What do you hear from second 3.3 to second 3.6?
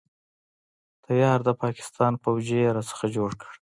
کړ.